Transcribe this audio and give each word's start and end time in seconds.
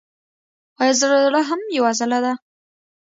ایا 0.81 0.93
زړه 1.01 1.41
هم 1.49 1.61
یوه 1.77 1.89
عضله 1.91 2.17
ده 2.25 2.33